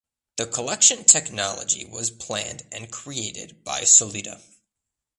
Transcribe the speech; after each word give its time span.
The 0.37 0.47
collection 0.47 1.03
technology 1.03 1.85
was 1.85 2.09
planned 2.09 2.63
and 2.71 2.91
created 2.91 3.63
by 3.63 3.83
Solita. 3.83 4.41